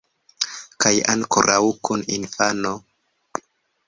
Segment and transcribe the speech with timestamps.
[0.85, 2.73] Kaj ankoraŭ kun infano!